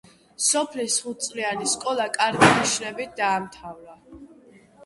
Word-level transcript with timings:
სოფლის 0.45 0.95
ხუთწლიანი 1.03 1.69
სკოლა 1.73 2.07
კარგი 2.17 2.49
ნიშნებით 2.57 3.15
დაამთავრა. 3.21 3.99